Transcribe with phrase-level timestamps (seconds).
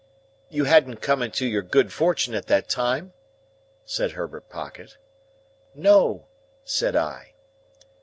[0.49, 3.13] "You hadn't come into your good fortune at that time?"
[3.85, 4.97] said Herbert Pocket.
[5.75, 6.25] "No,"
[6.65, 7.33] said I.